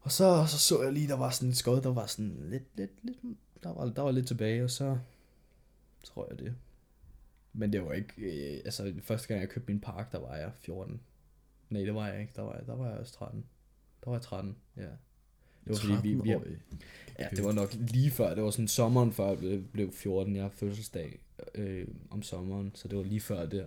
[0.00, 2.64] Og så, så så jeg lige, der var sådan en skod, der var sådan lidt,
[2.76, 3.18] lidt, lidt,
[3.62, 4.98] der var, der var lidt tilbage, og så
[6.04, 6.54] tror jeg det.
[7.52, 10.52] Men det var ikke, øh, altså første gang jeg købte min park, der var jeg
[10.54, 11.00] 14.
[11.70, 13.44] Nej, det var jeg ikke, der var jeg, der var jeg også 13.
[14.04, 14.88] Der var jeg 13, ja.
[15.64, 16.56] Det var fordi, vi, vi, 13-årig.
[17.18, 18.34] Ja, det var nok lige før.
[18.34, 20.36] Det var sådan sommeren før jeg blev- blev 14.
[20.36, 21.18] Jeg har fødselsdag
[21.54, 23.66] øh, om sommeren, så det var lige før der.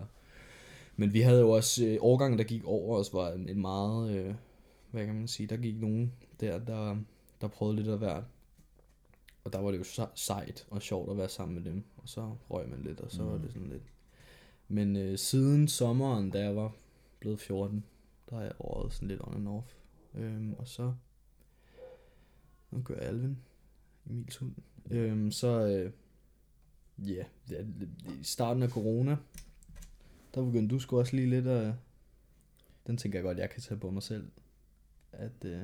[0.96, 4.12] Men vi havde jo også, øh, årgangen der gik over os var en, en meget,
[4.18, 4.34] øh,
[4.92, 6.98] hvad kan man sige, der gik nogen der, der,
[7.42, 8.24] der prøvede lidt af hvert.
[9.44, 11.84] Og der var det jo se- sejt og sjovt at være sammen med dem.
[11.98, 13.30] Og så røg man lidt, og så mm.
[13.32, 13.84] var det sådan lidt.
[14.68, 16.72] Men øh, siden sommeren, da jeg var
[17.20, 17.84] blevet 14,
[18.30, 19.68] der har jeg røget sådan lidt on and off.
[20.16, 20.94] Øhm, og så,
[22.74, 23.38] nu gør Alvin,
[24.10, 24.56] Emils hund.
[24.92, 25.92] Øhm, så, øh,
[27.10, 27.66] ja, ja,
[28.20, 29.18] i starten af corona,
[30.36, 31.74] der begyndte du sgu også lige lidt at,
[32.88, 34.28] den tænker jeg godt, jeg kan tage på mig selv.
[35.12, 35.62] At, øh,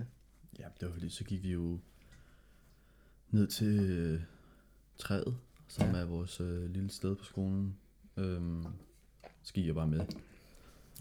[0.59, 1.79] Ja, det var fordi, så gik vi jo
[3.29, 4.21] ned til øh,
[4.97, 5.97] træet, som Ja.
[6.01, 7.77] er vores øh, lille sted på skolen.
[8.17, 8.65] Øhm,
[9.41, 9.99] så gik jeg bare med.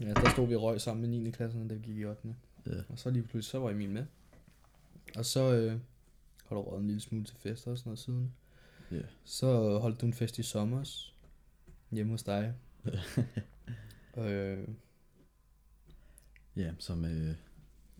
[0.01, 1.31] ja, der stod vi og røg sammen med 9.
[1.31, 2.35] klassen, da vi gik i 8.
[2.65, 2.71] Ja.
[2.89, 4.05] Og så lige pludselig, så var Emil med.
[5.15, 5.79] Og så øh,
[6.49, 8.33] har du røget en lille smule til fester og sådan noget siden.
[8.91, 9.01] Ja.
[9.23, 10.83] Så holdt du en fest i sommer
[11.91, 12.53] hjemme hos dig.
[14.17, 14.67] øh,
[16.55, 17.35] Ja, som øh,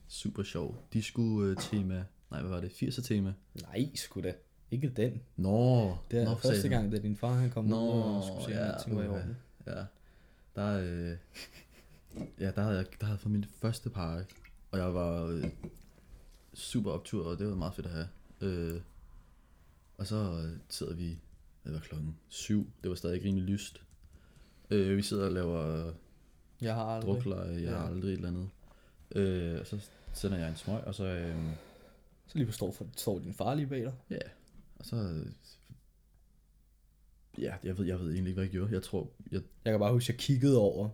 [0.07, 0.83] super sjov.
[0.93, 2.03] Disco-tema.
[2.31, 2.69] Nej, hvad var det?
[2.69, 3.33] 80'er tema.
[3.61, 4.33] nej, sgu da.
[4.71, 5.21] Ikke den.
[5.35, 6.71] Nå, Det er nå, første satan.
[6.71, 9.07] gang, da din far han kom Nå, ud og skulle se, ja, ting var i
[9.07, 9.37] orden.
[9.67, 9.83] Ja,
[10.55, 11.17] der, øh,
[12.39, 14.33] ja, der havde jeg der havde fået min første park,
[14.71, 15.43] og jeg var øh,
[16.53, 18.07] super optur, og det var meget fedt at have.
[18.41, 18.81] Øh,
[19.97, 21.09] og så sidder vi,
[21.63, 23.81] det var klokken syv, det var stadig ikke rimelig lyst.
[24.69, 25.93] Øh, vi sidder og laver
[26.61, 27.13] Jeg har aldrig.
[27.15, 27.69] drukleje, jeg Ja.
[27.77, 28.49] har aldrig et eller andet.
[29.15, 29.79] Øh, og så
[30.13, 31.35] sender jeg en smøg, og så, øh,
[32.27, 33.93] Så lige står, for, står din far lige bag dig.
[34.09, 34.17] ja,
[34.79, 35.23] og så,
[37.37, 38.73] ja, jeg ved, jeg ved egentlig ikke, hvad jeg gjorde.
[38.73, 40.89] Jeg tror, jeg, Jeg kan bare huske, jeg kiggede over.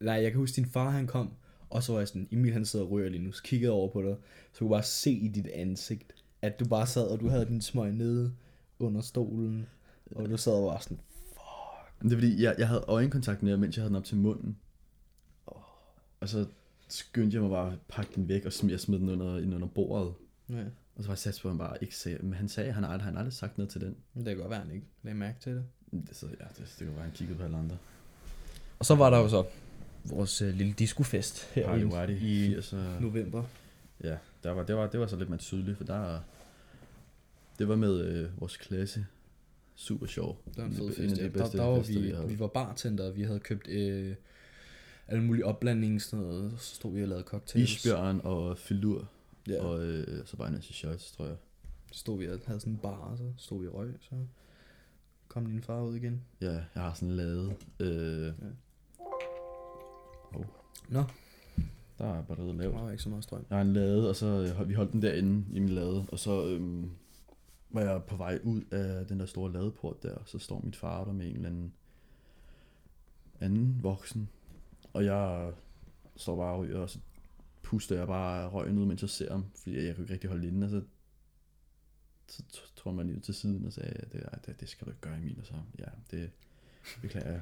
[0.00, 1.32] Nej, jeg kan huske, din far han kom,
[1.70, 3.88] og så var jeg sådan, Emil han sidder og ryger lige nu, så kiggede over
[3.88, 4.16] på dig,
[4.52, 7.60] så kunne bare se i dit ansigt, at du bare sad, og du havde din
[7.60, 8.32] smøg nede
[8.78, 9.66] under stolen,
[10.14, 11.00] og du sad og var sådan,
[12.00, 14.04] Men Det er fordi, jeg, jeg havde øjenkontakt med jer, mens jeg havde den op
[14.04, 14.56] til munden.
[16.20, 16.46] Og så
[16.88, 19.54] skyndte jeg mig bare at pakke den væk og smed, jeg smed den under, ind
[19.54, 20.14] under bordet.
[20.50, 20.64] ja,
[20.96, 22.74] Og så var jeg sat på, at han bare ikke sagde, men han sagde, at
[22.74, 23.96] han aldrig, han aldrig sagt noget til den.
[24.14, 25.64] det kan godt være, han ikke lagde mærke til det.
[25.90, 27.76] Det, så, ja, det, det kunne være, han kiggede på alle andre.
[28.78, 29.44] Og så var der jo så
[30.10, 32.76] vores øh, lille discofest her Party i, i 80'er.
[33.00, 33.44] november.
[34.04, 36.20] Ja, der var, det, var, det var så lidt mere tydeligt, for der...
[37.58, 39.06] Det var med øh, vores klasse.
[39.74, 40.42] Super sjov.
[40.46, 41.16] Det var en fed En af fest.
[41.16, 41.28] de Ja.
[41.28, 44.14] Der, der var fester, vi, vi var bartender, vi havde købt øh,
[45.08, 46.52] alle mulige opblanding, sådan noget.
[46.58, 47.70] Så stod vi og lavede cocktails.
[47.76, 49.08] Isbjørn og filur.
[49.48, 49.62] Ja, Ja.
[49.64, 51.36] og øh, så bare en masse shots, tror jeg.
[51.92, 54.10] så stod vi og havde sådan en bar, og så stod vi og røg, så
[55.28, 56.22] kom din far ud igen.
[56.40, 57.54] Ja, jeg har sådan lade.
[57.80, 58.32] Øh,
[60.88, 61.04] Nå,
[61.98, 62.74] der er batteriet der lavt.
[62.74, 63.46] var ikke så meget strøm.
[63.50, 66.18] Jeg har en lade, og så øh, vi holdt den derinde i min lade, og
[66.18, 66.90] så øhm,
[67.70, 70.76] var jeg på vej ud af den der store ladeport der, og så står mit
[70.76, 71.72] far der med en eller anden
[73.40, 74.28] anden voksen,
[74.92, 75.52] og jeg
[76.16, 76.98] står bare og ryger, og så
[77.62, 80.48] puster jeg bare røgen ud, mens jeg ser ham, fordi jeg kunne ikke rigtig holde
[80.48, 80.82] inde, og så,
[82.48, 84.90] så tror man lige ud til siden og sagde, det, ej, det, det skal du
[84.90, 86.30] ikke gøre, Emil, og så, ja, det
[87.02, 87.40] beklager jeg.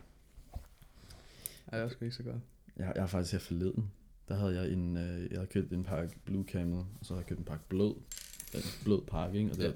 [1.67, 2.43] Ej, det var sgu ikke så godt.
[2.77, 3.91] Jeg, jeg har faktisk her forleden,
[4.29, 7.21] der havde jeg en, øh, jeg havde købt en pakke Blue Camel, og så havde
[7.23, 7.95] jeg købt en pakke blød,
[8.55, 9.51] en blød pakke, ikke?
[9.51, 9.73] Og det, Ja.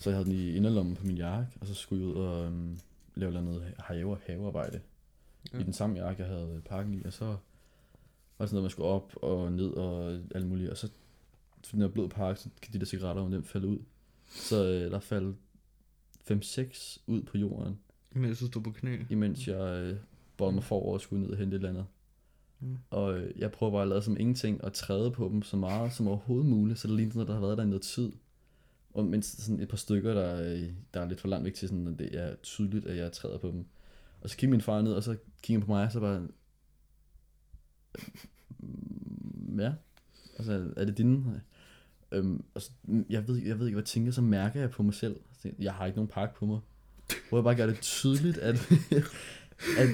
[0.00, 2.44] Så jeg havde den i inderlommen på min jakke, og så skulle jeg ud og
[2.46, 2.78] øhm,
[3.14, 4.80] lave noget have, havearbejde.
[5.52, 5.58] Ja.
[5.58, 7.34] I den samme jakke, jeg havde pakken i, og så var
[8.44, 10.90] det sådan noget, man skulle op og ned og alt muligt, og så
[11.64, 13.78] fordi jeg er blød pakke, så kan de der cigaretter jo nemt falde ud.
[14.26, 15.36] Så øh, der faldt
[16.30, 17.78] 5-6 ud på jorden,
[18.12, 18.98] Men så stod på knæ.
[19.10, 19.96] imens jeg øh,
[20.36, 21.86] bøjede mig forover og skulle ned og hente et eller andet.
[22.60, 22.76] Mm.
[22.90, 25.92] Og øh, jeg prøver bare at lade som ingenting og træde på dem så meget
[25.92, 28.12] som overhovedet muligt, så det ligner, sådan, at der har været der i noget tid.
[28.94, 31.68] Og mens sådan et par stykker, der, øh, der er lidt for langt væk til,
[31.68, 33.64] sådan, at det er tydeligt, at jeg træder på dem.
[34.20, 36.20] Og så kigger min far ned, og så kigger han på mig, og så bare...
[38.58, 39.72] "Mm, Ja,
[40.38, 41.40] altså, er det dine?
[42.12, 42.70] Øhm, og så,
[43.10, 45.16] jeg, ved, jeg ved ikke, hvad jeg tænker, så mærker jeg på mig selv.
[45.58, 46.60] Jeg, har ikke nogen pakke på mig.
[47.28, 48.54] Hvor jeg bare gør det tydeligt, at,
[49.78, 49.88] at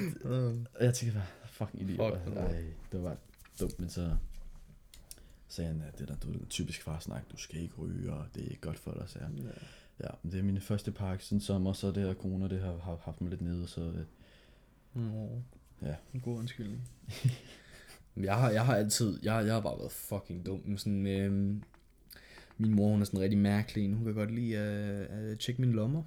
[0.73, 1.25] og jeg tænker bare,
[1.55, 2.23] fucking idiot.
[2.23, 3.17] Fuck, Ej, det var
[3.59, 4.15] dumt, men så
[5.47, 8.43] sagde han, at det der, du ved, typisk farsnak, du skal ikke ryge, og det
[8.43, 9.29] er ikke godt for dig, så jeg.
[10.03, 12.77] Ja, men det er mine første pakke siden sommer, så det her corona, det har
[12.77, 14.05] har haft mig lidt nede, så øh,
[14.95, 15.41] Nå.
[15.81, 15.95] Ja.
[16.13, 16.89] En god undskyldning.
[18.17, 20.61] jeg, har, jeg har altid, jeg, jeg har bare været fucking dum.
[20.65, 21.63] med Sådan, øhm,
[22.57, 23.93] min mor, hun er sådan rigtig mærkelig.
[23.93, 26.03] Hun kan godt lide at, at tjekke mine lommer.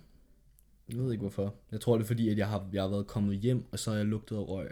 [0.89, 1.55] Jeg ved ikke hvorfor.
[1.73, 3.91] Jeg tror det er fordi, at jeg har, jeg har været kommet hjem, og så
[3.91, 4.71] har jeg lugtet af røg.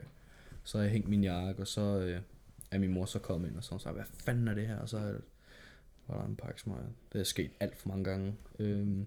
[0.66, 2.20] Så har jeg hængt min jakke, og så øh,
[2.70, 4.76] er min mor så kommet ind, og så har hun hvad fanden er det her?
[4.78, 5.18] Og så er-
[6.08, 6.86] var der en pakke smøger.
[7.12, 8.34] Det er sket alt for mange gange.
[8.58, 9.06] Øhm,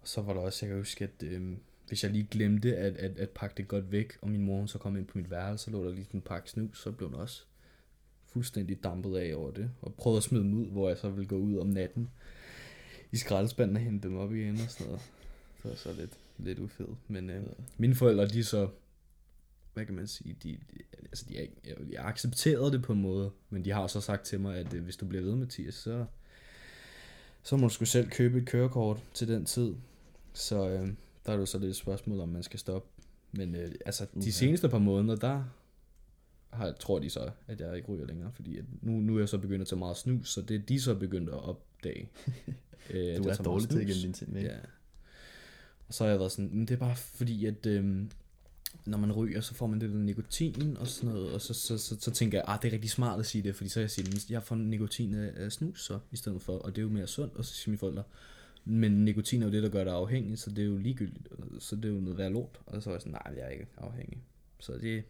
[0.00, 2.96] og så var der også, jeg kan huske, at øhm, hvis jeg lige glemte at,
[2.96, 5.30] at, at pakke det godt væk, og min mor hun så kom ind på mit
[5.30, 7.44] værelse, så lå der lige en pakke snus, så blev den også
[8.26, 11.28] fuldstændig dampet af over det, og prøvede at smide dem ud, hvor jeg så ville
[11.28, 12.10] gå ud om natten
[13.12, 15.02] i skraldespanden og hente dem op igen og sådan noget.
[15.62, 16.90] Det var så lidt, lidt ufedt.
[17.08, 17.44] Men øh,
[17.78, 18.68] mine forældre, de er så,
[19.74, 21.48] hvad kan man sige, de, de, altså de jeg,
[21.90, 24.84] jeg accepterede det på en måde, men de har så sagt til mig, at øh,
[24.84, 26.04] hvis du bliver ved, Mathias, så,
[27.42, 29.74] så må du sgu selv købe et kørekort til den tid.
[30.32, 30.88] Så øh,
[31.26, 32.88] der er jo så lidt et spørgsmål, om man skal stoppe.
[33.32, 35.44] Men øh, altså, de seneste par måneder, der
[36.50, 38.32] har, tror de så, at jeg ikke ryger længere.
[38.32, 40.60] Fordi at nu, nu er jeg så begyndt at tage meget snus, så det er
[40.60, 42.08] de så begyndt at opdage.
[42.90, 44.36] øh, du er dårlig til at gemme dine ting.
[44.36, 44.56] Ja.
[45.88, 48.10] Og så har jeg været sådan, "Men det er bare fordi, at øhm,
[48.86, 51.78] når man ryger, så får man det der nikotin og sådan noget, og så, så,
[51.78, 53.90] så, så tænker jeg, ah, det er rigtig smart at sige det, fordi så jeg
[53.90, 56.88] siger, "Men jeg får nikotin af, snus så, i stedet for, og det er jo
[56.88, 58.02] mere sundt, og så siger mine forældre,
[58.64, 61.76] men nikotin er jo det, der gør dig afhængig, så det er jo ligegyldigt, så
[61.76, 63.66] det er jo noget værd lort, og så var jeg sådan, nej, jeg er ikke
[63.76, 64.22] afhængig.
[64.60, 65.04] Så det,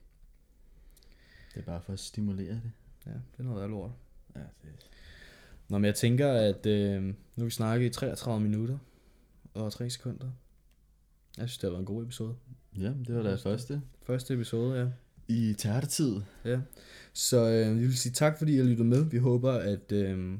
[1.54, 2.70] Det er bare for at stimulere det.
[3.06, 3.90] ja, det er noget værd lort.
[4.34, 4.70] Ja, det
[5.68, 8.78] Nå, men jeg tænker, at øh, nu har vi snakket i 33 minutter
[9.54, 10.30] og 3 sekunder.
[11.38, 12.36] Jeg synes, det har været en god episode.
[12.78, 13.82] Ja, det var da første.
[14.02, 14.88] Første episode, ja.
[15.28, 16.20] I tærtetid.
[16.44, 16.60] Ja.
[17.12, 19.04] Så øh, vi vil sige tak, fordi I har lyttet med.
[19.04, 20.38] Vi håber, at, øh,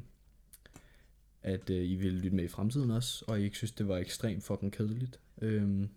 [1.43, 3.97] at øh, I vil lytte med i fremtiden også, og I ikke synes, det var
[3.97, 5.19] ekstremt fucking kedeligt.
[5.41, 5.87] Øh,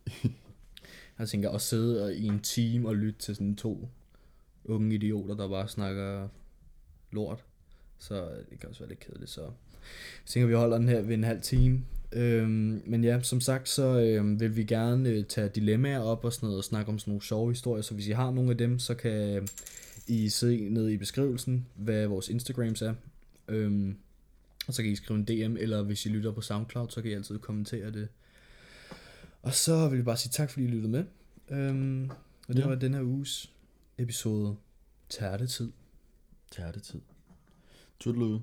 [1.18, 3.88] jeg tænker at sidde i en time og lytte til sådan to
[4.64, 6.28] unge idioter, der bare snakker
[7.10, 7.44] lort.
[7.98, 9.52] Så det kan også være lidt kedeligt, så jeg
[10.26, 11.84] tænker, vi holder den her ved en halv time.
[12.12, 16.32] Øhm, men ja, som sagt, så øhm, vil vi gerne øh, tage dilemmaer op og
[16.32, 18.58] sådan noget, og snakke om sådan nogle sjove historier, så hvis I har nogle af
[18.58, 19.48] dem, så kan
[20.06, 22.94] I se ned i beskrivelsen, hvad vores Instagrams er.
[23.48, 23.96] Øhm,
[24.66, 27.10] og så kan I skrive en DM, eller hvis I lytter på SoundCloud, så kan
[27.10, 28.08] I altid kommentere det.
[29.42, 31.04] Og så vil jeg bare sige tak, fordi I lyttede med.
[31.50, 32.10] Øhm,
[32.48, 32.66] og det Ja.
[32.66, 33.52] var den her uges
[33.98, 34.56] episode
[35.08, 35.70] Tærtetid.
[36.50, 37.00] Tærtetid.
[38.00, 38.40] Tuddelud.